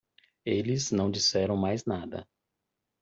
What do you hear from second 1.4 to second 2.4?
mais nada.